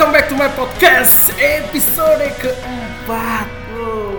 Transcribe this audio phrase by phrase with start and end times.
[0.00, 3.44] Welcome back to my podcast episode keempat.
[3.76, 4.16] Wow.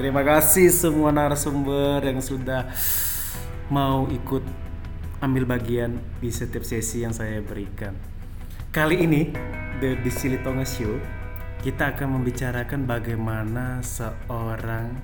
[0.00, 2.72] Terima kasih semua narasumber yang sudah
[3.68, 4.40] mau ikut
[5.20, 7.92] ambil bagian di setiap sesi yang saya berikan.
[8.72, 9.36] Kali ini
[9.84, 10.96] The Disilitonga Show
[11.60, 14.96] kita akan membicarakan bagaimana seorang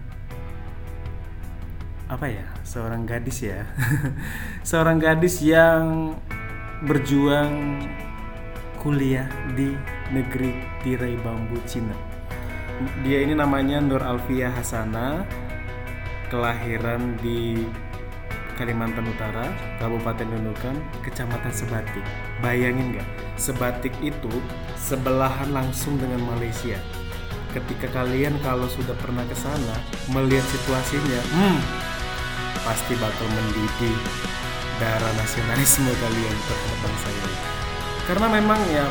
[2.09, 3.69] apa ya seorang gadis ya
[4.73, 6.17] seorang gadis yang
[6.89, 7.85] berjuang
[8.89, 9.77] kuliah di
[10.17, 10.49] negeri
[10.81, 11.93] tirai bambu Cina.
[13.05, 15.29] Dia ini namanya Nur Alfia Hasana
[16.33, 17.69] kelahiran di
[18.57, 22.01] Kalimantan Utara Kabupaten Nunukan Kecamatan Sebatik.
[22.41, 23.09] Bayangin nggak?
[23.37, 24.33] Sebatik itu
[24.81, 26.81] sebelahan langsung dengan Malaysia.
[27.53, 29.77] Ketika kalian kalau sudah pernah ke sana
[30.17, 31.61] melihat situasinya hmm,
[32.65, 34.01] pasti bakal mendidih
[34.81, 37.58] darah nasionalisme kalian terhadap bangsa ini.
[38.09, 38.89] Karena memang ya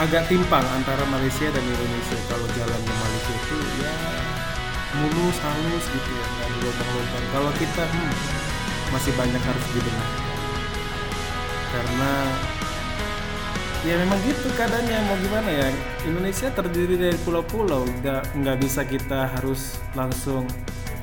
[0.00, 2.16] agak timpang antara Malaysia dan Indonesia.
[2.32, 3.92] Kalau jalan ke Malaysia itu ya
[5.04, 7.24] mulus halus gitu ya, nggak ada lubang-lubang.
[7.28, 8.12] Kalau kita hmm,
[8.88, 10.16] masih banyak harus dibenahi.
[11.74, 12.12] Karena
[13.84, 15.68] ya memang gitu keadaannya mau gimana ya
[16.08, 20.48] Indonesia terdiri dari pulau-pulau nggak nggak bisa kita harus langsung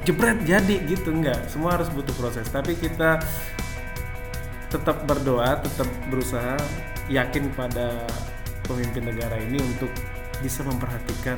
[0.01, 3.21] jebret jadi gitu nggak semua harus butuh proses tapi kita
[4.73, 6.57] tetap berdoa tetap berusaha
[7.11, 8.07] yakin pada
[8.63, 9.91] pemimpin negara ini untuk
[10.39, 11.37] bisa memperhatikan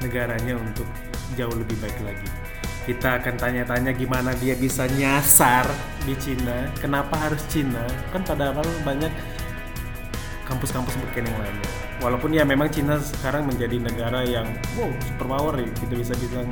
[0.00, 0.88] negaranya untuk
[1.36, 2.28] jauh lebih baik lagi.
[2.86, 5.66] Kita akan tanya-tanya gimana dia bisa nyasar
[6.06, 7.82] di Cina kenapa harus Cina?
[8.14, 9.10] Kan pada awal banyak
[10.46, 11.70] kampus-kampus berkening lainnya.
[12.00, 14.46] Walaupun ya memang Cina sekarang menjadi negara yang
[14.78, 15.68] wow super power ya.
[15.76, 16.48] Kita bisa bilang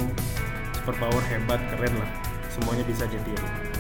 [0.75, 2.11] super power hebat keren lah.
[2.51, 3.75] Semuanya bisa ditiru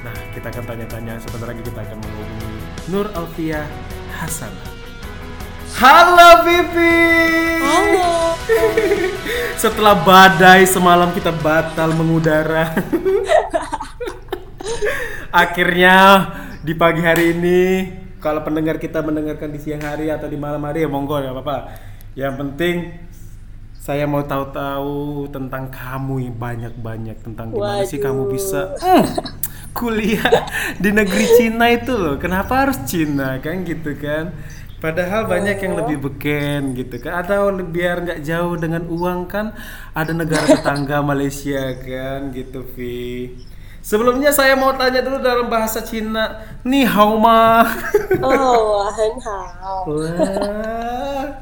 [0.00, 3.68] nah kita akan tanya-tanya sebentar lagi kita akan menghubungi Nur Alfia
[4.16, 4.48] Hasan.
[5.76, 6.96] Halo Vivi
[7.60, 8.40] Halo.
[9.60, 12.72] setelah badai semalam kita batal mengudara.
[15.30, 16.26] Akhirnya
[16.64, 17.60] di pagi hari ini
[18.18, 21.72] kalau pendengar kita mendengarkan di siang hari atau di malam hari ya monggo ya apa
[22.18, 23.08] yang penting
[23.80, 28.32] saya mau tahu-tahu tentang kamu yang banyak-banyak tentang gimana sih kamu Waduh.
[28.36, 28.60] bisa
[29.75, 30.47] kuliah
[30.79, 34.31] di negeri Cina itu loh kenapa harus Cina kan gitu kan
[34.75, 39.55] Padahal banyak yang lebih beken gitu kan Atau biar nggak jauh dengan uang kan
[39.97, 43.33] Ada negara tetangga Malaysia kan gitu Vi
[43.81, 47.65] Sebelumnya saya mau tanya dulu dalam bahasa Cina Ni hao ma
[48.21, 49.87] 哦，我很好。
[49.89, 51.33] Wah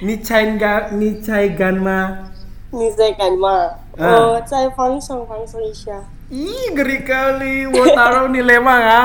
[0.00, 2.30] Ni cai ga ni cai gan ma
[2.70, 3.74] 你在干嘛？
[3.96, 5.92] 啊我在放松放松一下。
[6.31, 7.67] Ih, geri kali.
[7.67, 9.01] Wo taruh nih lema ya.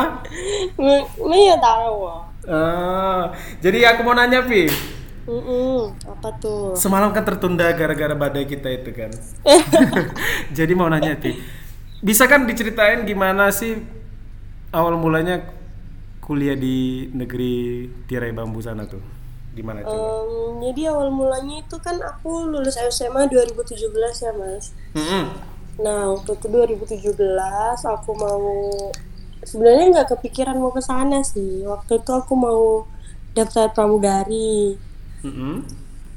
[0.78, 2.14] Mi ya taruh wo.
[2.46, 4.70] Ah, jadi aku mau nanya Pi.
[5.26, 6.78] Mm -mm, apa tuh?
[6.78, 9.10] Semalam kan tertunda gara-gara badai kita itu kan.
[10.58, 11.34] jadi mau nanya Pi.
[11.98, 13.74] Bisa kan diceritain gimana sih
[14.70, 15.42] awal mulanya
[16.22, 19.02] kuliah di negeri tirai bambu sana tuh?
[19.58, 19.98] Gimana coba?
[19.98, 23.82] Um, jadi awal mulanya itu kan aku lulus SMA 2017
[24.22, 24.70] ya, Mas.
[24.94, 25.55] Mm-mm.
[25.76, 28.42] Nah waktu itu 2017 aku mau
[29.44, 31.62] sebenarnya nggak kepikiran mau ke sana sih.
[31.64, 32.88] Waktu itu aku mau
[33.36, 34.80] daftar pramugari.
[35.22, 35.62] Mm-mm.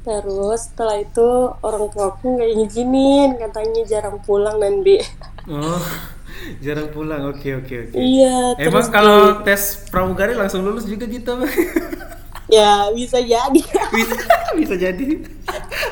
[0.00, 1.28] Terus setelah itu
[1.60, 4.96] orang tuaku nggak ngizinin, katanya jarang pulang nanti.
[5.44, 5.84] Oh,
[6.64, 7.28] jarang pulang.
[7.28, 7.96] Oke oke oke.
[8.00, 11.36] Iya, Emang kalau tes pramugari langsung lulus juga gitu?
[12.50, 13.62] ya bisa jadi.
[13.94, 14.18] bisa,
[14.52, 15.08] bisa jadi.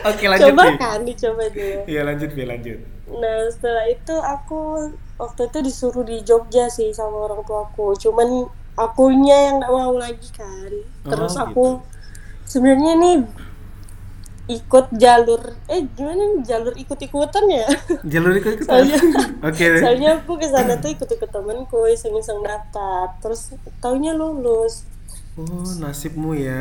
[0.04, 0.74] Oke lanjut coba Vi.
[0.76, 1.78] kan, dicoba dulu.
[1.86, 2.78] Iya lanjut Vi lanjut.
[3.08, 4.60] Nah setelah itu aku
[5.16, 7.94] waktu itu disuruh di Jogja sih sama orang tuaku.
[7.96, 8.44] Cuman
[8.74, 10.70] akunya yang nggak mau lagi kan.
[11.04, 11.66] Terus Oh, aku
[12.44, 13.16] sebenarnya nih
[14.48, 17.68] ikut jalur eh gimana nih, jalur ikut-ikutan ya?
[18.02, 18.64] Jalur ikut ikut.
[18.64, 19.04] Soalnya-
[19.48, 19.64] Oke.
[19.76, 23.12] Soalnya aku ke sana tuh ikut-ikut temenku iseng-iseng daftar.
[23.20, 24.88] Terus taunya lulus.
[25.38, 26.60] Oh nasibmu ya.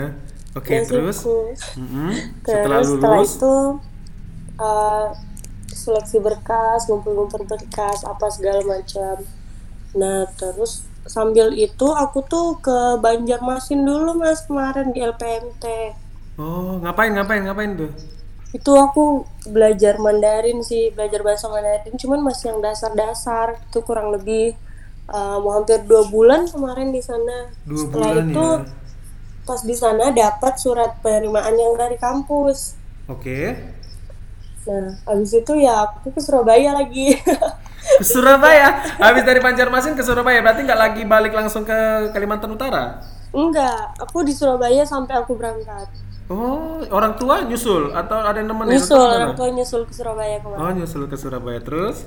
[0.57, 1.18] Oke terus.
[1.18, 1.35] Nasibku.
[1.79, 2.12] Mm-mm.
[2.45, 3.31] Terus Setelah setelah lulus.
[3.33, 3.56] itu
[4.68, 5.07] uh,
[5.81, 9.15] seleksi berkas, ngumpul-ngumpul berkas, apa segala macam.
[10.01, 10.71] Nah terus
[11.15, 15.65] sambil itu aku tuh ke Banjarmasin dulu mas kemarin di LPMT.
[16.44, 17.91] Oh, ngapain ngapain ngapain tuh?
[18.57, 19.03] Itu aku
[19.56, 21.94] belajar Mandarin sih, belajar bahasa Mandarin.
[22.01, 23.47] Cuman masih yang dasar-dasar.
[23.68, 24.44] Itu kurang lebih
[25.12, 27.51] uh, mau hampir dua bulan kemarin di sana.
[27.63, 29.45] Dua Setelah bulan itu ya.
[29.48, 32.75] pas di sana dapat surat penerimaan yang dari kampus.
[33.07, 33.56] Oke.
[34.68, 37.15] Nah, habis itu ya aku ke Surabaya lagi.
[37.98, 38.83] Ke Surabaya.
[39.00, 43.00] Habis dari Banjarmasin ke Surabaya berarti nggak lagi balik langsung ke Kalimantan Utara?
[43.31, 45.88] Enggak, aku di Surabaya sampai aku berangkat.
[46.27, 48.75] Oh, orang tua nyusul atau ada yang nemenin?
[48.75, 50.59] Nyusul, orang tua nyusul ke Surabaya kemarin.
[50.59, 52.04] Oh, nyusul ke Surabaya terus?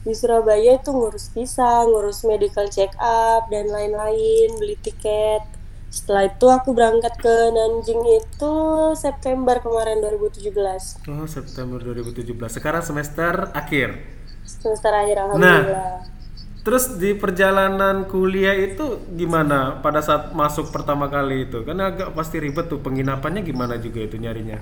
[0.00, 5.44] Di Surabaya itu ngurus visa, ngurus medical check up dan lain-lain, beli tiket.
[5.90, 8.54] Setelah itu aku berangkat ke Nanjing itu
[8.94, 11.04] September kemarin 2017.
[11.10, 12.30] Oh, September 2017.
[12.48, 13.98] Sekarang semester akhir.
[14.46, 15.26] Semester akhir Nah.
[15.36, 16.20] alhamdulillah.
[16.60, 21.64] Terus di perjalanan kuliah itu gimana pada saat masuk pertama kali itu?
[21.64, 24.60] Kan agak pasti ribet tuh penginapannya gimana juga itu nyarinya.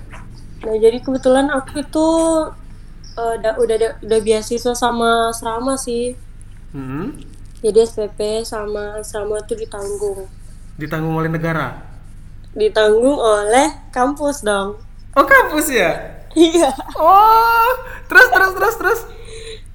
[0.63, 2.07] Nah, jadi kebetulan aku itu
[3.19, 6.15] eh, udah udah udah beasiswa sama asrama sih.
[6.71, 7.19] Hmm.
[7.59, 10.31] Jadi SPP sama asrama itu ditanggung.
[10.79, 11.75] Ditanggung oleh negara.
[12.55, 14.79] Ditanggung oleh kampus dong.
[15.19, 15.91] Oh, kampus ya?
[16.37, 16.69] Iya.
[16.93, 17.73] Oh,
[18.05, 18.99] terus terus terus terus.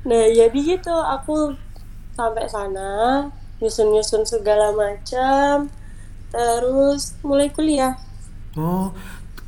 [0.06, 1.50] Nah, jadi gitu aku
[2.14, 3.26] sampai sana
[3.58, 5.67] nyusun-nyusun segala macam
[6.31, 7.99] terus mulai kuliah.
[8.55, 8.94] Oh,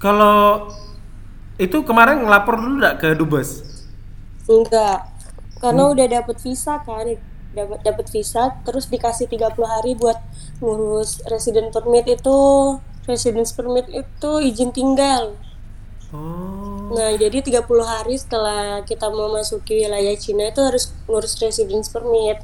[0.02, 0.66] kalau
[1.62, 3.75] itu kemarin ngelapor dulu nggak ke dubes?
[4.46, 5.10] Enggak.
[5.58, 7.06] Karena udah dapet visa kan,
[7.56, 10.20] dapat dapat visa terus dikasih 30 hari buat
[10.60, 12.38] ngurus resident permit itu
[13.08, 15.34] residence permit itu izin tinggal.
[16.14, 22.38] Oh, Nah, jadi 30 hari setelah kita memasuki wilayah Cina itu harus ngurus residence permit.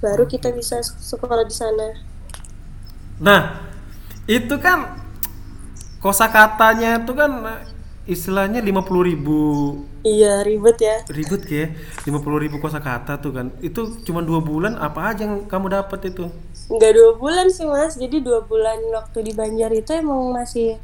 [0.00, 1.88] Baru kita bisa sekolah di sana.
[3.22, 3.70] nah
[4.26, 4.98] itu kan
[6.02, 7.30] kosakatanya itu kan
[8.06, 9.40] istilahnya 50.000 ribu
[10.02, 10.96] Iya, ribet ya.
[11.06, 11.66] ribet ya.
[12.02, 13.46] 50.000 ribu kosakata tuh kan.
[13.62, 16.26] Itu cuma dua bulan apa aja yang kamu dapat itu?
[16.66, 20.82] Nggak dua bulan sih mas, jadi dua bulan waktu di Banjar itu emang masih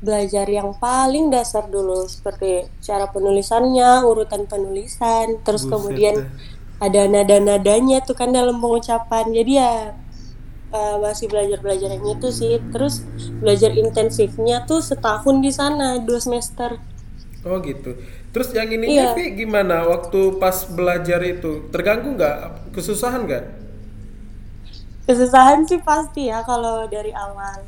[0.00, 6.16] belajar yang paling dasar dulu seperti cara penulisannya, urutan penulisan, terus Buset kemudian
[6.80, 9.32] ada nada-nadanya tuh kan dalam pengucapan.
[9.32, 9.96] Jadi ya
[10.78, 12.52] eh, masih belajar-belajar yang itu sih.
[12.72, 12.94] Terus
[13.42, 16.70] belajar intensifnya tuh setahun di sana, dua semester.
[17.44, 17.90] oh gitu
[18.32, 19.04] terus yang ini Iya.
[19.14, 22.36] Vi, gimana waktu pas belajar itu terganggu nggak
[22.74, 23.44] kesusahan nggak
[25.06, 27.58] Kesusahan sih pasti ya kalau dari awal.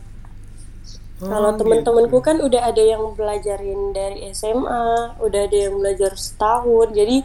[1.20, 1.58] Oh, Kalau gitu.
[1.60, 4.84] temen-temenku kan udah ada yang belajarin dari SMA,
[5.26, 6.88] udah ada yang belajar setahun.
[6.98, 7.16] Jadi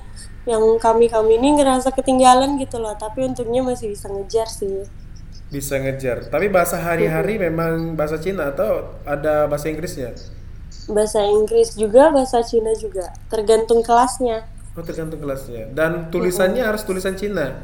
[0.52, 2.94] yang kami-kami ini ngerasa ketinggalan gitu loh.
[3.04, 4.78] Tapi untungnya masih bisa ngejar sih.
[5.52, 10.16] Bisa ngejar tapi bahasa hari-hari memang bahasa Cina atau ada bahasa Inggrisnya
[10.82, 13.12] Bahasa Inggris juga, bahasa Cina juga.
[13.28, 14.48] Tergantung kelasnya.
[14.72, 17.60] oh tergantung kelasnya dan tulisannya harus tulisan Cina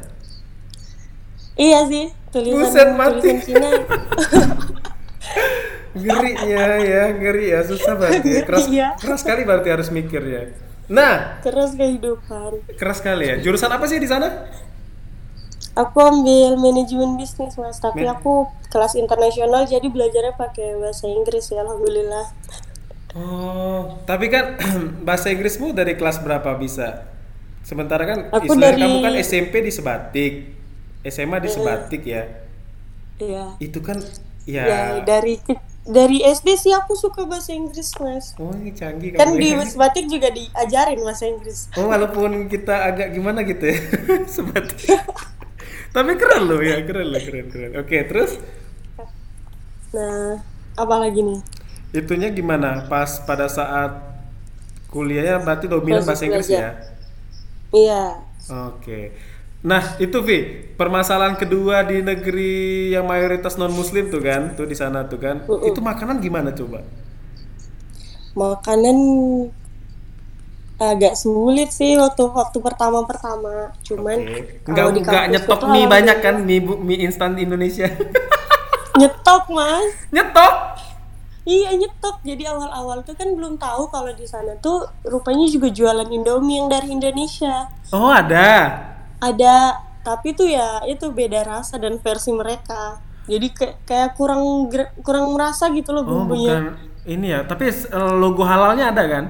[1.56, 3.18] Iya sih, tulisan Buset, mati.
[3.18, 3.68] tulisan Cina.
[5.98, 8.42] ngerinya ya ngeri ya susah berarti ya.
[8.46, 8.88] keras Iya.
[8.94, 10.54] keras sekali berarti harus mikirnya
[10.86, 12.62] nah Keras kehidupan.
[12.78, 14.46] keras sekali ya jurusan apa sih di sana
[15.78, 21.46] Aku ambil manajemen bisnis mas, tapi Men- aku kelas internasional jadi belajarnya pakai bahasa Inggris
[21.46, 22.26] ya, alhamdulillah.
[23.10, 24.58] oh tapi kan
[25.06, 27.08] bahasa Inggrismu dari kelas berapa bisa
[27.62, 30.32] sementara kan Aku dari- kamu kan SMP di Sebatik
[31.02, 32.28] SMA di Sebatik ya
[33.16, 33.56] Iya.
[33.58, 33.98] itu kan
[34.44, 35.36] Ya, ya, dari
[35.84, 38.32] dari SD sih aku suka bahasa Inggris mas.
[38.34, 39.60] oh ini canggih Kan di ya.
[39.70, 41.68] Batik juga diajarin bahasa Inggris.
[41.74, 43.76] Oh walaupun kita agak gimana gitu ya
[44.30, 44.88] Sebatik
[45.92, 47.70] Tapi keren loh ya keren loh keren keren.
[47.80, 48.36] Oke terus?
[49.88, 50.44] Nah,
[50.76, 51.40] apalagi nih?
[51.92, 52.84] itunya gimana?
[52.86, 53.96] Pas pada saat
[54.92, 56.76] kuliahnya berarti dominan bahasa Inggris ya?
[57.72, 58.24] Iya.
[58.72, 59.12] Oke.
[59.58, 60.38] Nah itu Vi
[60.78, 65.44] permasalahan kedua di negeri yang mayoritas non muslim tuh kan tuh di sana tuh kan.
[65.64, 66.84] Itu makanan gimana coba?
[68.38, 68.96] Makanan
[70.78, 73.74] agak sulit sih waktu waktu pertama pertama.
[73.82, 74.18] Cuman
[74.64, 77.90] kalau Nggak, nggak nyetok mie banyak kan mie, bu- mie instan di Indonesia
[78.98, 79.90] Nyetok mas.
[80.08, 80.54] Nyetok
[81.42, 82.20] Iya nyetok.
[82.22, 86.68] Jadi awal-awal tuh kan belum tahu kalau di sana tuh rupanya juga jualan Indomie yang
[86.68, 87.72] dari Indonesia.
[87.88, 88.68] Oh ada
[89.16, 93.00] Ada, tapi tuh ya itu beda rasa dan versi mereka.
[93.24, 94.68] Jadi kayak kayak kurang
[95.00, 96.52] kurang merasa gitu loh Oh bumbunya.
[96.52, 96.64] bukan
[97.04, 97.72] ini ya, tapi
[98.14, 99.24] logo halalnya ada kan?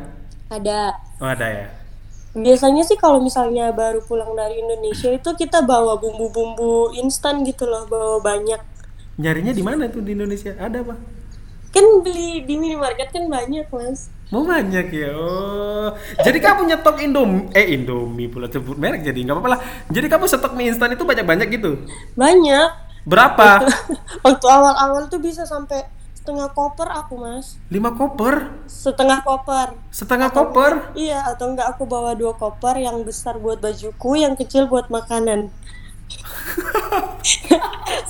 [0.48, 0.96] Ada.
[1.20, 1.68] Oh ada ya.
[2.32, 7.84] Biasanya sih kalau misalnya baru pulang dari Indonesia itu kita bawa bumbu-bumbu instan gitu loh,
[7.88, 8.60] bawa banyak.
[9.18, 10.54] Nyarinya di mana tuh di Indonesia?
[10.56, 10.94] Ada apa?
[11.68, 14.08] Kan beli di minimarket kan banyak mas.
[14.28, 15.12] Mau banyak ya.
[15.16, 15.88] Oh.
[16.20, 19.60] Jadi kamu nyetok Indomie eh Indomie pula sebut merek jadi nggak apa-apa lah.
[19.88, 21.84] Jadi kamu stok mie instan itu banyak-banyak gitu.
[22.16, 22.68] Banyak.
[23.08, 23.64] Berapa?
[24.20, 25.80] Waktu awal-awal tuh bisa sampai
[26.28, 27.56] setengah koper aku mas.
[27.72, 28.52] 5 koper?
[28.68, 29.80] Setengah koper.
[29.88, 30.92] Setengah koper?
[30.92, 35.48] Iya, atau enggak aku bawa dua koper yang besar buat bajuku, yang kecil buat makanan.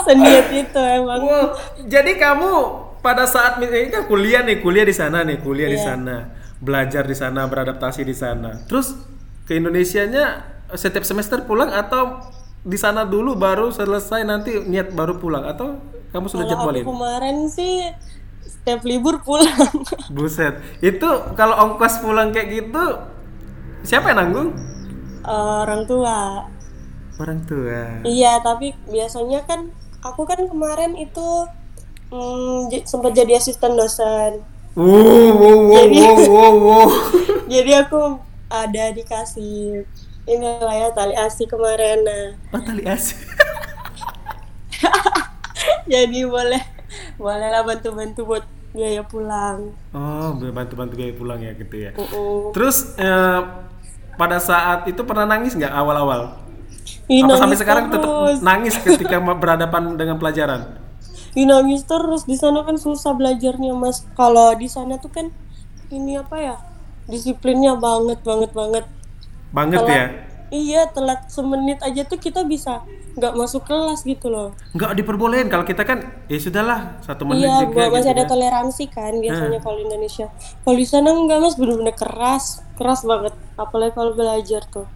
[0.03, 1.23] Seniat itu emang.
[1.23, 1.55] Wow,
[1.87, 2.51] jadi kamu
[2.99, 5.95] pada saat ini kan kuliah nih, kuliah di sana nih, kuliah di Iya.
[5.95, 6.17] sana,
[6.59, 8.67] belajar di sana, beradaptasi di sana.
[8.67, 8.99] Terus
[9.47, 10.43] ke Indonesianya
[10.75, 12.19] setiap semester pulang atau
[12.67, 16.85] di sana dulu baru selesai nanti niat baru pulang atau kamu sudah Kalau aku jadwalin?
[16.85, 17.75] kemarin sih
[18.41, 19.71] setiap libur pulang.
[20.15, 22.85] Buset, itu kalau ongkos pulang kayak gitu
[23.83, 24.51] siapa yang nanggung?
[25.23, 26.49] Orang tua.
[27.19, 28.01] Orang tua.
[28.03, 29.69] Iya, tapi biasanya kan
[30.01, 31.29] aku kan kemarin itu
[32.09, 34.41] mm, sempat jadi asisten dosen.
[34.73, 34.87] Wow,
[35.35, 36.89] wow, wow, Jadi- wow, wow, wow.
[37.45, 38.01] Jadi aku
[38.49, 39.83] ada dikasih
[40.25, 42.01] inilah ya tali asi kemarin.
[42.01, 43.17] Nah, Oh, tali asih.
[45.89, 46.63] Jadi boleh
[47.17, 49.73] boleh lah bantu-bantu buat biaya pulang.
[49.97, 51.91] Oh, bantu-bantu biaya pulang ya gitu ya.
[51.97, 52.53] Mm-mm.
[52.53, 53.41] Terus eh,
[54.15, 56.37] pada saat itu pernah nangis nggak awal-awal?
[57.09, 58.39] Ih, Apa sampai sekarang tetap terus.
[58.45, 60.77] nangis ketika berhadapan dengan pelajaran?
[61.37, 64.05] Ih, nangis terus di sana kan susah belajarnya mas.
[64.13, 65.33] Kalau di sana tuh kan
[65.89, 66.57] ini apa ya
[67.09, 68.85] disiplinnya banget banget banget.
[69.49, 69.97] Banget Telat.
[69.97, 70.07] ya?
[70.49, 72.81] Iya telat semenit aja tuh kita bisa
[73.15, 74.55] nggak masuk kelas gitu loh.
[74.73, 78.23] Nggak diperbolehin kalau kita kan ya sudahlah satu menit Iya, juga gua masih gitu ada
[78.23, 78.31] kan.
[78.31, 80.27] toleransi kan biasanya kalau Indonesia.
[80.63, 83.35] Kalau di sana enggak mas, bener-bener keras, keras banget.
[83.55, 84.87] Apalagi kalau belajar tuh.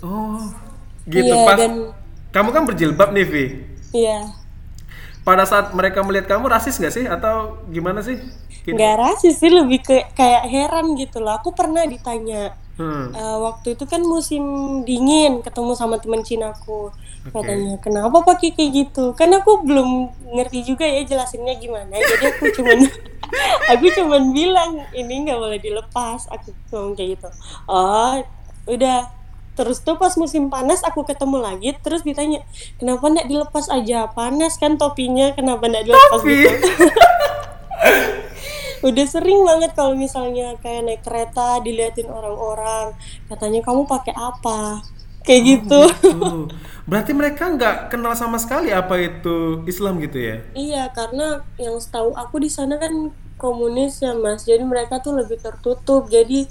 [0.00, 0.40] Oh,
[1.04, 1.56] gitu Iya, pas.
[1.56, 1.92] dan-
[2.30, 3.44] Kamu kan berjilbab nih, Vi.
[3.92, 4.30] Iya,
[5.20, 8.16] Pada saat mereka melihat kamu rasis nggak sih atau gimana sih?
[8.60, 8.72] Gitu.
[8.72, 11.34] nggak rasis sih, lebih ke kayak heran gitu loh.
[11.34, 13.12] Aku pernah ditanya Hmm.
[13.12, 14.42] eh, waktu itu kan musim
[14.88, 16.88] dingin, ketemu sama teman Cinaku.
[17.28, 19.12] Katanya kenapa pakai kayak gitu?
[19.12, 21.92] Kan aku belum ngerti juga ya jelasinnya gimana.
[21.92, 22.88] Jadi aku cuman
[23.68, 26.24] aku cuman bilang ini nggak boleh dilepas.
[26.32, 27.28] Aku ngomong kayak gitu.
[27.68, 28.16] Oh,
[28.64, 29.12] udah.
[29.60, 32.40] Terus tuh pas musim panas aku ketemu lagi, terus ditanya
[32.80, 36.32] kenapa nggak dilepas aja panas kan topinya, kenapa nggak dilepas Topi.
[36.32, 36.48] gitu?
[38.80, 42.96] Udah sering banget kalau misalnya kayak naik kereta diliatin orang-orang,
[43.28, 44.80] katanya kamu pakai apa?
[45.20, 45.82] Kayak gitu.
[46.00, 46.48] Tuh.
[46.90, 50.36] Berarti mereka nggak kenal sama sekali apa itu Islam gitu ya?
[50.56, 55.38] Iya, karena yang setahu aku di sana kan komunis ya mas, jadi mereka tuh lebih
[55.44, 56.08] tertutup.
[56.08, 56.48] Jadi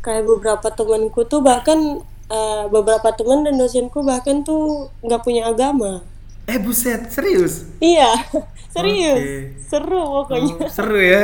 [0.00, 2.00] kayak beberapa temanku tuh bahkan
[2.32, 6.00] eh, beberapa teman dan dosenku bahkan tuh nggak punya agama.
[6.46, 7.66] Eh buset, serius?
[7.82, 8.10] Iya,
[8.74, 9.34] serius, Oke.
[9.68, 10.54] seru pokoknya.
[10.62, 11.22] Oh, seru ya.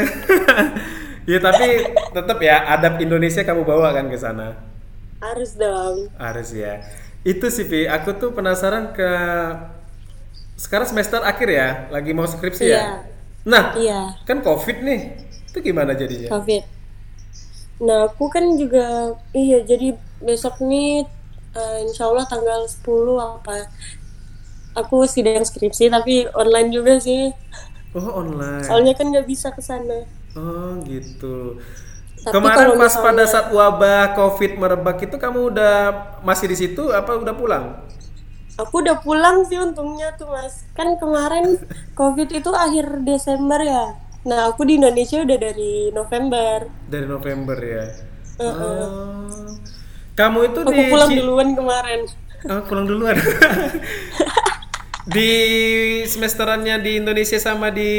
[1.30, 1.66] ya tapi
[2.14, 4.58] tetap ya adab Indonesia kamu bawa kan ke sana.
[5.22, 5.96] Harus dong.
[6.18, 6.82] Harus ya.
[7.22, 9.10] Itu sih Vi, aku tuh penasaran ke
[10.56, 12.78] sekarang semester akhir ya, lagi mau skripsi ya.
[12.78, 12.86] Iya.
[13.42, 15.00] Nah, Iya, kan Covid nih.
[15.50, 16.30] Itu gimana jadinya?
[16.30, 16.62] COVID.
[17.82, 21.02] Nah, aku kan juga iya jadi besok nih
[21.58, 23.66] eh, insya Allah tanggal 10 apa
[24.74, 27.30] aku sidang skripsi tapi online juga sih
[27.92, 28.64] Oh, online.
[28.64, 31.60] soalnya kan nggak bisa ke sana Oh, gitu.
[32.18, 35.74] Tapi Kemarin pas pada misalnya- saat wabah Covid merebak itu kamu udah
[36.20, 37.66] masih di situ apa udah pulang?
[38.54, 41.56] aku udah pulang sih untungnya tuh mas kan kemarin
[41.98, 47.84] covid itu akhir Desember ya nah aku di Indonesia udah dari November Dari November ya.
[48.38, 48.52] Heeh.
[48.52, 49.56] Oh.
[50.12, 52.00] Kamu itu aku di pulang duluan kemarin
[52.44, 53.16] Oh, pulang duluan.
[55.02, 55.30] di
[56.06, 57.90] semesterannya di Indonesia sama di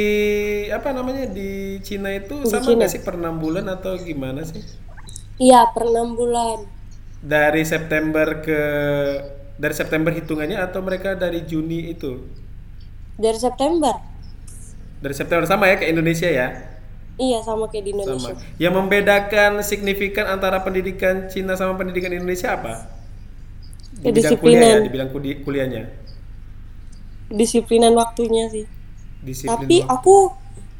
[0.71, 4.63] apa namanya di Cina itu Di sama nggak sih per enam bulan atau gimana sih?
[5.45, 6.57] iya per enam bulan
[7.23, 8.59] Dari September ke
[9.57, 12.11] dari September hitungannya atau mereka dari Juni itu?
[13.17, 13.93] dari September
[15.03, 16.47] Dari September sama ya ke Indonesia ya?
[17.17, 18.41] iya sama kayak di Indonesia Sama.
[18.57, 22.73] Yang membedakan signifikan antara pendidikan Cina sama pendidikan Indonesia apa?
[23.93, 24.83] Di bidang kuliah ya, Kedisiplinan.
[24.83, 25.83] di bidang kudi- kuliahnya.
[27.33, 28.65] Disiplinan waktunya sih
[29.19, 29.89] Disiplin tapi waktu.
[29.89, 30.15] aku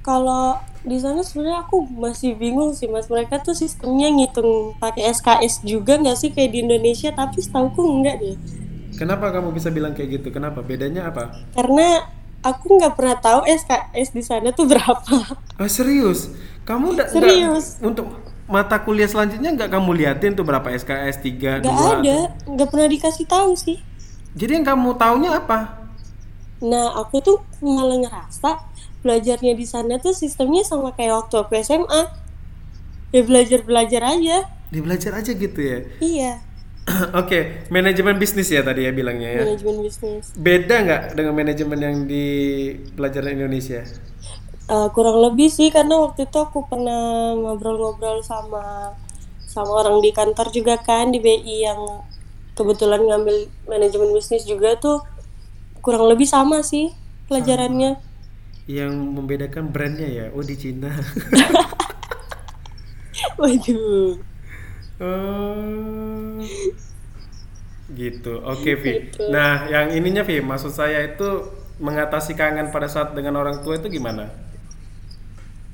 [0.02, 5.64] kalau di sana sebenarnya aku masih bingung sih mas mereka tuh sistemnya ngitung pakai SKS
[5.64, 8.38] juga nggak sih kayak di Indonesia tapi setauku enggak deh
[8.94, 10.30] Kenapa kamu bisa bilang kayak gitu?
[10.30, 10.62] Kenapa?
[10.62, 11.34] Bedanya apa?
[11.52, 12.06] karena
[12.40, 15.18] aku nggak pernah tahu SKS di sana tuh berapa
[15.56, 16.30] Ah serius?
[16.62, 17.82] Kamu nggak- Serius.
[17.82, 18.06] untuk
[18.44, 22.88] mata kuliah selanjutnya nggak kamu liatin tuh berapa SKS 3, 2 nggak ada nggak pernah
[22.88, 23.80] dikasih tahu sih
[24.34, 25.83] Jadi yang kamu taunya apa?
[26.64, 28.50] Nah aku tuh malah ngerasa
[29.04, 32.02] belajarnya di sana tuh sistemnya sama kayak waktu aku SMA
[33.14, 34.38] ya belajar belajar aja
[34.74, 35.80] Dia belajar aja gitu ya.
[36.02, 36.32] iya
[37.16, 39.42] Oke, manajemen bisnis ya tadi ya bilangnya ya.
[39.48, 42.26] manajemen bisnis Beda nggak dengan manajemen yang di
[42.96, 43.88] pelajaran Indonesia?
[44.64, 48.96] Eh, kurang lebih sih karena waktu itu aku pernah ngobrol-ngobrol sama
[49.44, 51.82] sama orang di kantor juga kan di BI yang
[52.58, 54.98] kebetulan ngambil manajemen bisnis juga tuh
[55.84, 56.96] kurang lebih sama sih
[57.28, 58.00] pelajarannya.
[58.66, 60.88] Yang membedakan brandnya ya, oh di Cina.
[63.40, 64.16] Waduh.
[65.04, 66.40] Oh.
[67.92, 68.34] Gitu.
[68.40, 69.12] Oke, Vi.
[69.12, 69.28] Gitu.
[69.28, 71.52] Nah, yang ininya Vi, maksud saya itu
[71.84, 74.32] mengatasi kangen pada saat dengan orang tua itu gimana?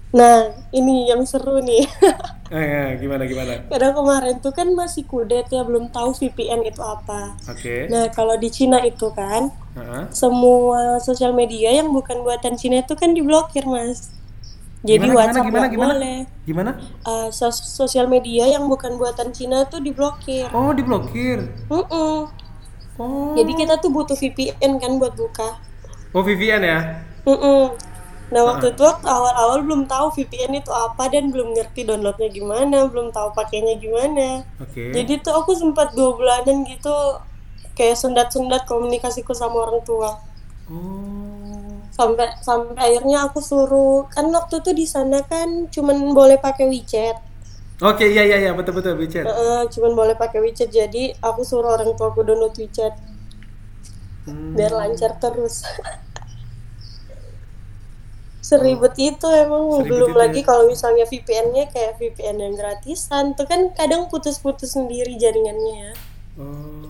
[0.09, 0.37] Nah,
[0.73, 1.85] ini yang seru nih.
[2.49, 3.61] Eh, ya, gimana gimana?
[3.69, 7.37] Karena kemarin tuh kan masih kudet ya, belum tahu VPN itu apa.
[7.45, 7.85] Oke.
[7.93, 10.09] Nah, kalau di Cina itu kan, Heeh.
[10.09, 14.09] semua sosial media yang bukan buatan Cina itu kan diblokir, Mas.
[14.09, 15.93] Gimana, Jadi gimana, WhatsApp gimana, nggak gimana?
[15.93, 16.17] boleh.
[16.41, 16.71] Gimana?
[17.05, 20.49] Uh, sos- sosial media yang bukan buatan Cina tuh diblokir.
[20.49, 21.69] Oh, diblokir.
[21.69, 22.33] Mm-mm.
[22.97, 23.37] Oh.
[23.37, 25.61] Jadi kita tuh butuh VPN kan buat buka.
[26.17, 26.79] Oh, VPN ya?
[27.29, 27.77] Mm-mm.
[28.29, 28.45] Nah Ah.
[28.53, 33.09] waktu itu waktu awal-awal belum tahu VPN itu apa dan belum ngerti downloadnya gimana, belum
[33.09, 34.45] tahu pakainya gimana.
[34.62, 34.93] Oke.
[34.93, 36.93] Jadi tuh aku sempat dua bulanan gitu
[37.74, 40.21] kayak sendat-sendat komunikasiku sama orang tua.
[40.69, 41.81] Oh.
[41.89, 47.17] Sampai sampai akhirnya aku suruh kan waktu itu di sana kan cuman boleh pakai WeChat.
[47.79, 49.24] Oke, iya iya iya, betul betul WeChat.
[49.25, 52.93] Heeh, cuman boleh pakai WeChat jadi aku suruh orang tua aku download WeChat
[54.27, 54.53] Hmm.
[54.53, 55.63] biar lancar terus.
[58.50, 60.22] Seribet itu emang Seribet belum itu ya.
[60.25, 65.94] lagi kalau misalnya VPN-nya kayak VPN yang gratisan tuh kan kadang putus-putus sendiri jaringannya ya.
[66.41, 66.89] Oh.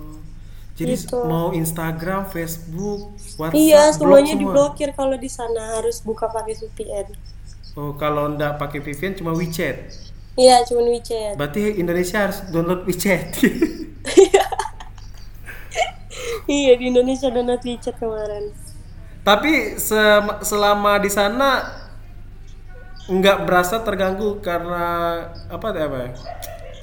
[0.79, 1.19] Jadi Gitu.
[1.27, 4.43] mau Instagram, Facebook, WhatsApp, iya, semuanya semua.
[4.47, 7.07] diblokir kalau di sana harus buka pakai VPN.
[7.75, 9.75] Oh, kalau ndak pakai VPN cuma WeChat.
[10.39, 11.35] Iya, cuman WeChat.
[11.35, 13.43] Berarti Indonesia harus download WeChat.
[16.47, 18.55] iya, di Indonesia download WeChat kemarin.
[19.23, 21.49] Tapi se- selama di sana
[23.09, 24.85] nggak berasa terganggu karena
[25.49, 26.09] apa ya, apa ya?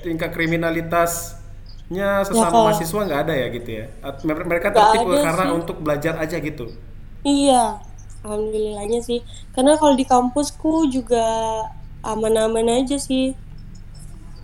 [0.05, 3.85] tingkat kriminalitasnya sesama kalau- mahasiswa nggak ada ya gitu ya?
[4.27, 5.55] Mereka tertib ada karena sih.
[5.55, 6.67] untuk belajar aja gitu.
[7.31, 7.55] Iya,
[8.25, 9.19] alhamdulillahnya sih.
[9.55, 11.25] Karena kalau di kampusku juga
[12.13, 13.25] aman-aman aja sih.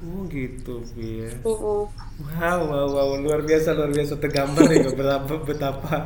[0.02, 1.30] Oh gitu, ya.
[1.44, 1.88] Mm-mm.
[2.22, 5.96] Wow, wow, wow, luar biasa, luar biasa tergambar ya betapa, betapa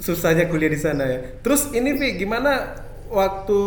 [0.00, 1.18] susahnya kuliah di sana ya.
[1.40, 2.76] Terus ini Vi, gimana
[3.08, 3.60] waktu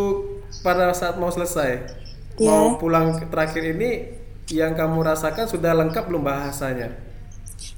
[0.62, 1.97] pada saat mau selesai,
[2.38, 2.54] Ya.
[2.54, 4.13] mau pulang terakhir ini,
[4.54, 6.93] yang kamu rasakan sudah lengkap belum bahasanya?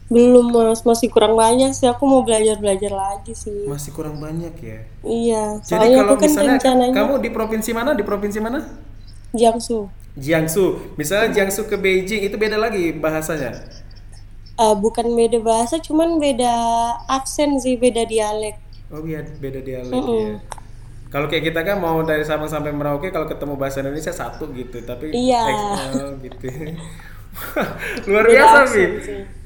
[0.10, 1.86] Belum mas, masih kurang banyak sih.
[1.86, 3.70] Aku mau belajar-belajar lagi sih.
[3.70, 4.80] Masih kurang banyak ya.
[5.06, 7.92] Iya, Jadi kalau aku kan misalnya rencananya kamu di provinsi mana?
[7.94, 8.60] Di provinsi mana?
[9.38, 9.86] Jiangsu.
[10.18, 10.98] Jiangsu.
[10.98, 13.54] Misalnya Jiangsu ke Beijing itu beda lagi bahasanya.
[14.60, 16.52] Eh, bukan beda bahasa, cuman beda
[17.08, 18.60] aksen sih, beda dialek.
[18.92, 20.20] Oh iya, beda dialek Mm-mm.
[20.20, 20.36] ya.
[21.10, 24.84] Kalau kayak kita kan mau dari Sabang sampai Merauke kalau ketemu bahasa Indonesia satu gitu,
[24.84, 25.42] tapi Iya.
[26.22, 26.46] gitu.
[28.10, 28.70] Luar Beda biasa, Vi.
[28.76, 28.88] sih.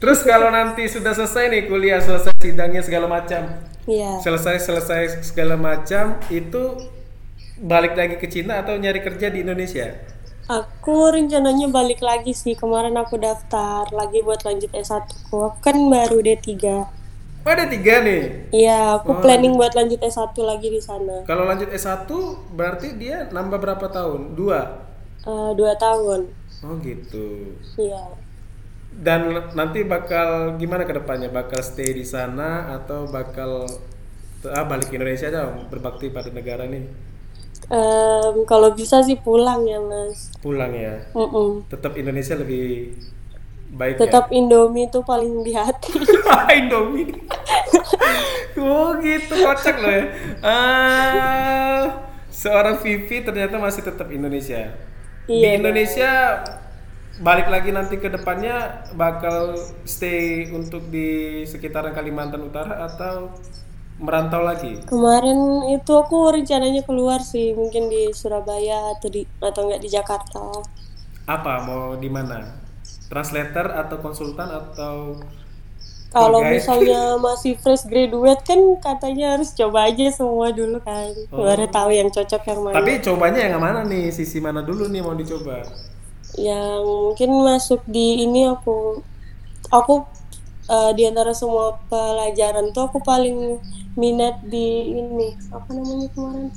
[0.02, 3.47] Terus kalau nanti sudah selesai nih kuliah, selesai sidangnya segala macam.
[3.86, 4.17] Iya.
[4.19, 6.63] Selesai selesai segala macam itu
[7.62, 9.93] balik lagi ke Cina atau nyari kerja di Indonesia?
[10.48, 12.56] Aku rencananya balik lagi sih.
[12.56, 15.36] Kemarin aku daftar lagi buat lanjut S1 ku.
[15.48, 16.52] Aku kan baru D3.
[17.44, 18.22] Oh, ada tiga nih.
[18.52, 21.28] Iya, Oh, aku planning buat lanjut S1 lagi di sana.
[21.28, 22.08] Kalau lanjut S1
[22.58, 24.36] berarti dia nambah berapa tahun?
[24.36, 24.62] Dua.
[25.28, 26.22] Eh, dua tahun.
[26.64, 27.28] Oh gitu.
[27.78, 28.04] Iya.
[28.94, 29.22] Dan
[29.60, 31.30] nanti bakal gimana ke depannya?
[31.34, 33.52] Bakal stay di sana atau bakal
[34.58, 36.84] ah, balik ke Indonesia aja berbakti pada negara nih?
[37.71, 40.32] Em, kalau bisa sih pulang ya mas.
[40.43, 40.99] Pulang ya.
[41.15, 41.63] Mm-mm.
[41.71, 42.91] Tetap Indonesia lebih
[43.73, 45.97] baik Tetap Indomie itu paling di hati.
[45.97, 46.54] ya.
[46.60, 47.10] Indomie.
[48.60, 50.06] oh gitu kocak loh ya.
[50.45, 51.84] Ah,
[52.30, 54.76] seorang Vivi ternyata masih tetap Indonesia.
[55.23, 56.12] di Iya, Indonesia
[57.21, 59.54] balik lagi nanti ke depannya bakal
[59.86, 63.32] stay untuk di sekitaran Kalimantan Utara atau
[64.04, 64.84] merantau lagi?
[64.84, 70.44] Kemarin itu aku rencananya keluar sih, mungkin di Surabaya atau di atau enggak di Jakarta.
[71.24, 72.60] Apa mau di mana?
[73.08, 75.16] Translator atau konsultan atau
[76.13, 81.89] Kalau misalnya masih fresh graduate kan katanya harus coba aja semua dulu kan, baru tahu
[81.89, 82.76] yang cocok yang mana.
[82.78, 84.13] Tapi cobanya yang mana nih?
[84.13, 85.66] Sisi mana dulu nih mau dicoba?
[86.38, 89.02] Yang mungkin masuk di ini aku,
[89.74, 90.06] aku
[90.65, 93.60] eh, di antara semua pelajaran tuh aku paling
[93.93, 96.49] minat di ini apa namanya kemarin?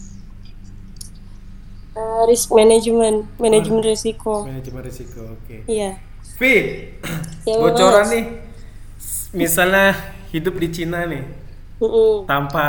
[1.97, 4.45] Eh, risk management, manajemen risiko.
[4.45, 5.65] Manajemen risiko, oke.
[5.65, 5.97] Iya.
[6.37, 6.55] Vi,
[7.47, 8.13] Ya, bocoran Mas.
[8.13, 8.25] nih.
[9.33, 9.97] Misalnya
[10.29, 11.25] hidup di Cina nih,
[11.81, 12.29] Mm-mm.
[12.29, 12.67] tanpa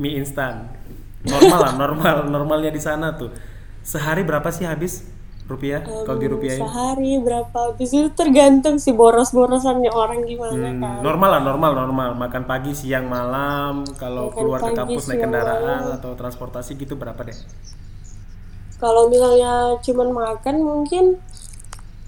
[0.00, 0.70] mie instan.
[1.26, 3.28] Normal lah, normal, normalnya di sana tuh.
[3.84, 5.04] Sehari berapa sih habis
[5.48, 5.80] rupiah?
[6.04, 7.58] Kalau di rupiah sehari berapa?
[7.72, 10.98] Habis itu tergantung sih boros-borosannya orang gimana Hmm, kan.
[11.00, 12.08] normal lah normal normal.
[12.14, 13.74] Makan pagi siang malam.
[13.96, 17.38] Kalau Makan keluar ke pagi, kampus naik kendaraan atau transportasi gitu berapa deh?
[18.78, 21.04] Kalau misalnya cuman makan mungkin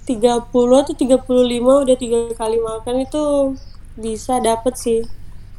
[0.06, 3.24] 30 atau 35 udah tiga kali makan itu
[3.96, 5.00] bisa dapet sih.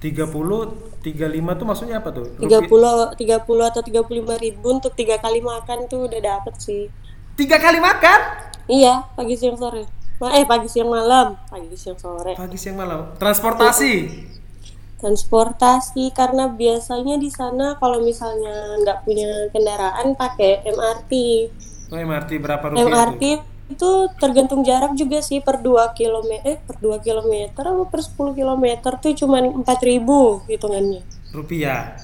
[0.02, 0.66] 30
[1.02, 2.26] 35 tuh maksudnya apa tuh?
[2.42, 6.84] 30 30 atau 35 ribu untuk tiga kali makan tuh udah dapet sih
[7.36, 8.20] tiga kali makan?
[8.68, 9.88] Iya pagi siang sore.
[10.22, 11.34] Eh pagi siang malam.
[11.50, 12.38] Pagi siang sore.
[12.38, 13.18] Pagi siang malam.
[13.18, 13.94] Transportasi?
[15.02, 21.14] Transportasi karena biasanya di sana kalau misalnya nggak punya kendaraan pakai MRT
[21.92, 26.60] oh MRT berapa rupiah MRT tuh itu tergantung jarak juga sih per 2 km eh
[26.60, 28.66] per 2 km atau per 10 km
[29.00, 31.02] tuh cuman 4000 hitungannya.
[31.32, 31.96] Rupiah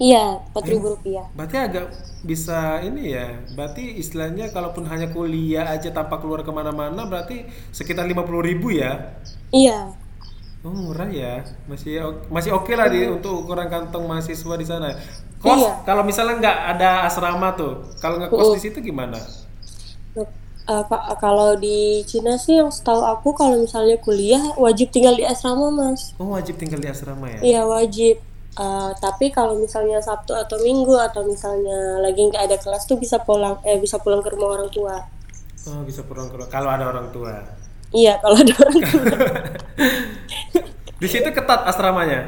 [0.00, 1.86] iya 4000 rupiah berarti agak
[2.24, 8.04] bisa ini ya berarti istilahnya kalaupun hanya kuliah aja tanpa keluar ke mana-mana berarti sekitar
[8.08, 8.92] 50.000 ribu ya
[9.52, 9.92] iya
[10.60, 14.92] Oh murah ya, masih masih oke lah di untuk ukuran kantong mahasiswa di sana.
[15.40, 15.72] Kos Iya.
[15.88, 19.16] kalau misalnya nggak ada asrama tuh, kalau ngekos di situ gimana?
[20.70, 25.66] Ka- kalau di Cina sih yang setahu aku kalau misalnya kuliah wajib tinggal di asrama
[25.74, 27.40] mas Oh wajib tinggal di asrama ya?
[27.42, 28.22] Iya wajib.
[28.58, 33.22] Eh, tapi kalau misalnya Sabtu atau Minggu atau misalnya lagi nggak ada kelas tuh bisa
[33.22, 35.06] pulang eh bisa pulang ke rumah orang tua.
[35.70, 37.46] Oh bisa pulang ke kalau ada orang tua.
[37.94, 39.14] Iya kalau ada orang tua
[41.02, 42.20] Di situ ketat asramanya.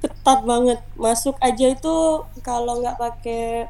[0.00, 0.80] ketat banget.
[0.96, 1.96] Masuk aja itu
[2.44, 3.68] kalau nggak pakai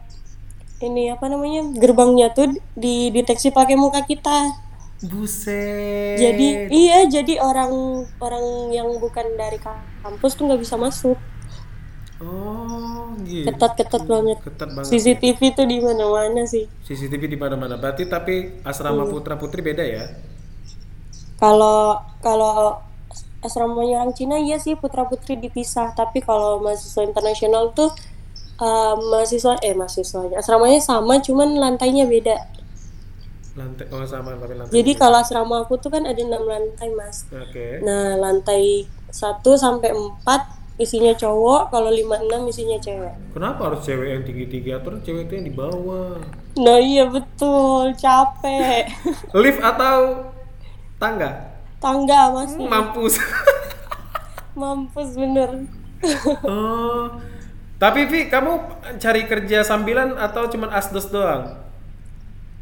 [0.82, 4.58] ini apa namanya gerbangnya tuh dideteksi pakai muka kita.
[5.00, 6.18] Buset.
[6.20, 7.72] Jadi iya jadi orang
[8.20, 9.56] orang yang bukan dari
[10.04, 11.16] kampus tuh nggak bisa masuk.
[12.20, 13.48] Oh gitu.
[13.48, 14.38] Ketat-ketat banget.
[14.44, 14.90] Ketat banget.
[14.92, 16.68] CCTV tuh di mana-mana sih.
[16.84, 17.80] CCTV di mana-mana.
[17.80, 20.04] Berarti tapi asrama putra putri beda ya?
[21.40, 22.76] Kalau kalau
[23.40, 27.88] asramanya orang Cina iya sih putra putri dipisah, tapi kalau mahasiswa internasional tuh
[28.60, 32.36] eh, mahasiswa eh mahasiswanya asramanya sama, cuman lantainya beda.
[33.56, 34.72] Lantai oh sama tapi lantai.
[34.76, 37.24] Jadi kalau asrama aku tuh kan ada enam lantai mas.
[37.32, 37.80] Oke.
[37.80, 43.14] Nah lantai 1 sampai 4 isinya cowok, kalau 5 6 isinya cewek.
[43.36, 46.16] Kenapa harus cewek yang tinggi-tinggi atau cewek itu yang di bawah?
[46.56, 48.88] Nah iya betul, capek.
[49.44, 50.24] Lift atau
[50.96, 51.52] tangga?
[51.76, 53.14] Tangga masih Mampus.
[54.60, 55.50] mampus bener.
[56.48, 57.16] oh.
[57.80, 58.60] Tapi Vi, kamu
[59.00, 61.56] cari kerja sambilan atau cuman asdos doang?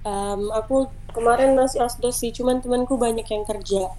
[0.06, 3.90] Em, aku kemarin masih asdos sih, cuman temanku banyak yang kerja.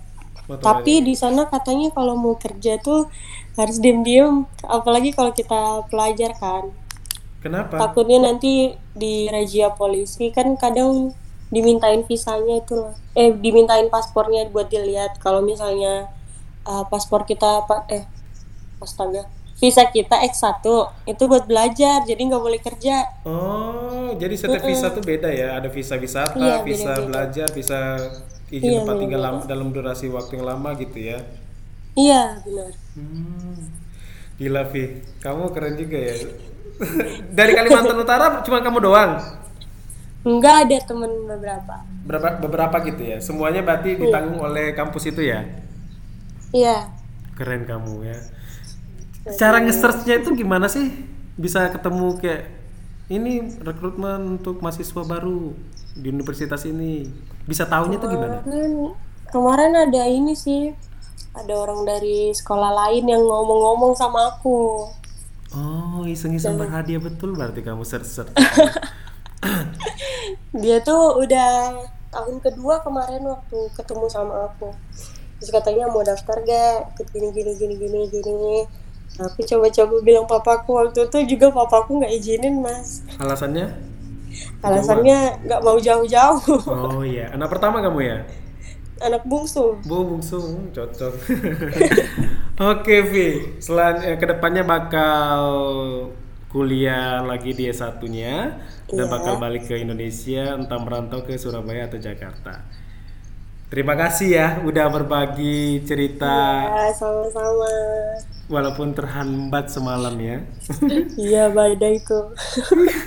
[0.48, 3.10] Motor Tapi di sana katanya kalau mau kerja tuh
[3.60, 6.72] harus diem-diem, apalagi kalau kita pelajar kan.
[7.44, 7.76] Kenapa?
[7.76, 11.12] Takutnya nanti di razia polisi kan kadang
[11.50, 12.94] dimintain visanya itu loh.
[13.16, 15.18] Eh dimintain paspornya buat dilihat.
[15.20, 16.12] Kalau misalnya
[16.68, 18.04] uh, paspor kita apa eh
[18.80, 19.28] astaga
[19.60, 20.64] visa kita X1
[21.04, 25.60] itu buat belajar jadi nggak boleh kerja Oh, jadi setiap visa tuh beda ya?
[25.60, 27.08] Ada visa wisata, Iya, visa beda-beda.
[27.12, 27.80] belajar, visa
[28.52, 29.26] izin Iya, tempat tinggal beda-beda.
[29.26, 31.20] lama, dalam durasi waktu yang lama gitu ya?
[31.96, 33.56] iya benar Hmm.
[34.40, 34.84] Gila Vi,
[35.20, 36.16] kamu keren juga ya.
[37.38, 39.12] Dari Kalimantan Utara cuma kamu doang?
[40.24, 43.18] nggak ada temen beberapa Berapa beberapa gitu ya?
[43.24, 45.46] Semuanya berarti ditanggung oleh kampus itu ya?
[46.52, 46.90] iya
[47.38, 48.18] Keren kamu ya.
[49.40, 50.90] Cara nge-search-nya itu gimana sih?
[51.38, 52.44] Bisa ketemu kayak
[53.10, 55.54] ini rekrutmen untuk mahasiswa baru
[56.00, 57.04] di universitas ini.
[57.44, 58.40] Bisa tahunya tuh gimana?
[59.30, 60.74] kemarin ada ini sih
[61.38, 64.90] ada orang dari sekolah lain yang ngomong-ngomong sama aku
[65.50, 68.30] Oh, iseng-iseng berhadiah betul berarti kamu search-search.
[70.62, 71.78] dia tuh udah
[72.10, 74.70] tahun kedua kemarin waktu ketemu sama aku
[75.40, 78.58] terus katanya mau daftar gak ikut gini gini gini gini gini
[79.16, 83.89] tapi coba-coba bilang papaku waktu itu juga papaku nggak izinin mas Alasannya?
[84.60, 88.18] Alasannya nggak mau jauh-jauh Oh iya, anak pertama kamu ya?
[89.00, 91.14] anak bungsu Bu bungsu, hmm, cocok.
[92.76, 93.28] Oke Vi,
[93.64, 95.40] selan eh, ke depannya bakal
[96.52, 99.08] kuliah lagi di S1-nya dan Iya.
[99.08, 102.68] bakal balik ke Indonesia, entah merantau ke Surabaya atau Jakarta.
[103.70, 107.70] Terima kasih ya udah berbagi cerita ya sama-sama
[108.50, 110.42] walaupun terhambat semalam ya.
[111.16, 112.20] iya badai itu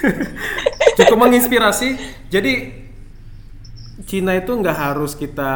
[0.99, 1.89] Cukup menginspirasi.
[2.29, 2.83] Jadi
[4.03, 5.53] Cina itu nggak harus kita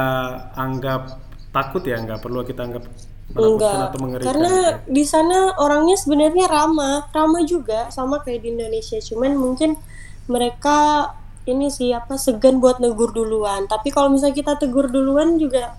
[0.55, 1.19] anggap
[1.51, 2.85] takut ya, nggak perlu kita anggap
[3.27, 4.29] menakutkan enggak atau mengerikan.
[4.31, 4.55] karena
[4.87, 9.75] di sana orangnya sebenarnya ramah ramah juga sama kayak di Indonesia cuman mungkin
[10.31, 11.11] mereka
[11.47, 13.71] ini sih apa segan buat negur duluan.
[13.71, 15.79] Tapi kalau misalnya kita tegur duluan juga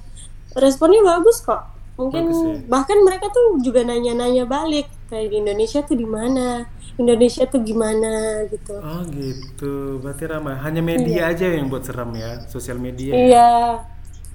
[0.56, 1.76] responnya bagus kok.
[2.00, 2.54] Mungkin Bagus ya.
[2.70, 8.42] bahkan mereka tuh juga nanya-nanya balik kayak di Indonesia tuh di mana, Indonesia tuh gimana
[8.50, 8.74] gitu.
[8.78, 10.58] Oh gitu, berarti ramah.
[10.62, 13.14] Hanya media aja yang buat seram ya, sosial media.
[13.14, 13.18] ya?
[13.18, 13.52] Iya.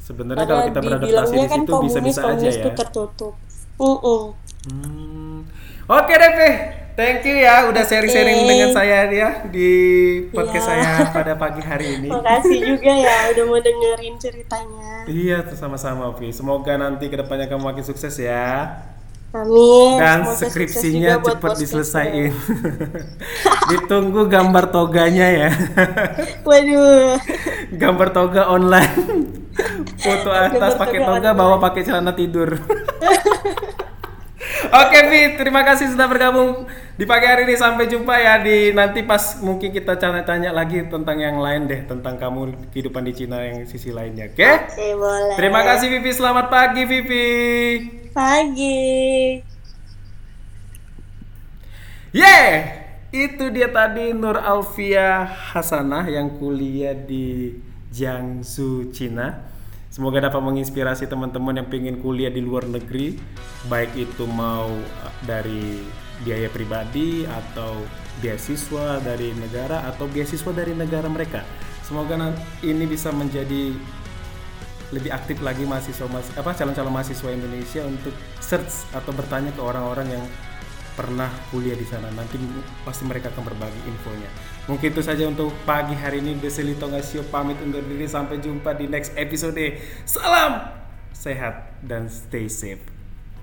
[0.03, 2.71] Sebenarnya kalau kita beradaptasi di kan situ komunis bisa-bisa aja ya.
[2.75, 3.35] tertutup.
[3.79, 4.23] Mm-mm.
[4.71, 5.39] Hmm.
[5.91, 6.51] Oke deh, Pi.
[6.93, 8.49] Thank you ya udah sharing-sharing Oke.
[8.53, 9.71] dengan saya ya di
[10.29, 10.77] podcast Iya.
[10.77, 12.13] saya pada pagi hari ini.
[12.15, 15.09] Makasih juga ya udah mau dengerin ceritanya.
[15.09, 16.29] Iya, sama-sama, Vi.
[16.37, 18.77] Semoga nanti ke depannya kamu makin sukses ya.
[19.33, 19.97] Amin.
[19.97, 22.37] Dan Semoga skripsinya cepat diselesain.
[23.73, 25.51] Ditunggu gambar toganya ya.
[26.49, 27.17] Waduh.
[27.73, 28.93] gambar toga online.
[30.03, 32.61] Foto atas pakai toga toga, bawah pakai celana tidur.
[34.73, 36.65] Oke, Vi, terima kasih sudah bergabung
[36.97, 37.61] di pagi hari ini.
[37.61, 42.17] Sampai jumpa ya di nanti pas mungkin kita tanya-tanya lagi tentang yang lain deh, tentang
[42.17, 44.33] kamu kehidupan di Cina yang sisi lainnya.
[44.33, 44.41] Oke?
[44.41, 45.37] Oke, boleh.
[45.37, 47.29] Terima kasih Vivi, selamat pagi Vivi.
[48.17, 48.81] Pagi.
[52.17, 52.53] Yeay,
[53.13, 57.61] itu dia tadi Nur Alfia Hasanah yang kuliah di
[57.93, 59.52] Jiangsu, Cina.
[59.93, 63.13] Semoga dapat menginspirasi teman-teman yang pengen kuliah di luar negeri,
[63.69, 65.85] baik itu mau uh, dari
[66.25, 67.77] biaya pribadi atau
[68.25, 71.45] beasiswa dari negara atau beasiswa dari negara mereka.
[71.85, 72.17] Semoga
[72.65, 73.77] ini bisa menjadi
[74.97, 76.09] lebih aktif lagi mahasiswa
[76.41, 80.25] apa calon-calon mahasiswa Indonesia untuk search atau bertanya ke orang-orang yang
[80.93, 82.13] pernah kuliah di sana.
[82.13, 82.37] Nanti
[82.85, 84.29] pasti mereka akan berbagi infonya.
[84.69, 86.37] Mungkin itu saja untuk pagi hari ini.
[86.37, 88.05] Deseli Tongasio pamit undur diri.
[88.05, 89.81] Sampai jumpa di next episode.
[90.05, 90.69] Salam
[91.17, 92.92] sehat dan stay safe.